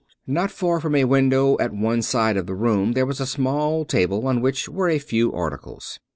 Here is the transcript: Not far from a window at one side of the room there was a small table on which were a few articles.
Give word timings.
Not 0.25 0.49
far 0.49 0.79
from 0.79 0.95
a 0.95 1.03
window 1.03 1.57
at 1.59 1.73
one 1.75 2.01
side 2.01 2.35
of 2.35 2.47
the 2.47 2.55
room 2.55 2.93
there 2.93 3.05
was 3.05 3.19
a 3.19 3.27
small 3.27 3.85
table 3.85 4.25
on 4.25 4.41
which 4.41 4.67
were 4.67 4.89
a 4.89 4.97
few 4.97 5.31
articles. 5.31 5.99